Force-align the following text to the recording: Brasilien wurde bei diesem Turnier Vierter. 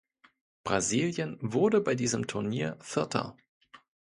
Brasilien 0.63 1.37
wurde 1.41 1.79
bei 1.79 1.93
diesem 1.93 2.25
Turnier 2.25 2.75
Vierter. 2.81 3.37